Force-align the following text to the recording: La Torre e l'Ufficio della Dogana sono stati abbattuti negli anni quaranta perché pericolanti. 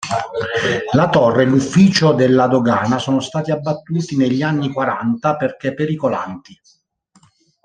La 0.93 1.09
Torre 1.09 1.43
e 1.43 1.45
l'Ufficio 1.45 2.13
della 2.13 2.47
Dogana 2.47 2.97
sono 2.97 3.19
stati 3.19 3.51
abbattuti 3.51 4.17
negli 4.17 4.41
anni 4.41 4.71
quaranta 4.73 5.35
perché 5.37 5.75
pericolanti. 5.75 6.59